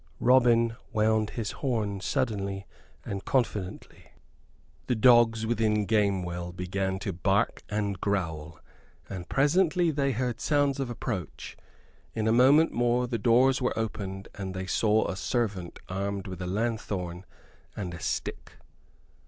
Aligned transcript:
Robin 0.19 0.75
wound 0.91 1.29
his 1.29 1.51
horn 1.61 1.99
suddenly 2.01 2.65
and 3.05 3.23
confidently. 3.23 4.13
The 4.87 4.95
dogs 4.95 5.45
within 5.45 5.85
Gamewell 5.85 6.53
began 6.53 6.97
to 7.01 7.13
bark 7.13 7.61
and 7.69 8.01
growl, 8.01 8.59
and 9.07 9.29
presently 9.29 9.91
they 9.91 10.13
heard 10.13 10.41
sounds 10.41 10.79
of 10.79 10.89
approach. 10.89 11.55
In 12.15 12.27
a 12.27 12.31
moment 12.33 12.71
more 12.71 13.05
the 13.07 13.19
doors 13.19 13.61
were 13.61 13.77
opened 13.77 14.27
and 14.33 14.55
they 14.55 14.65
saw 14.65 15.07
a 15.07 15.15
servant 15.15 15.77
armed 15.87 16.25
with 16.25 16.41
a 16.41 16.47
lanthorn 16.47 17.23
and 17.75 17.93
a 17.93 17.99
stick. 17.99 18.53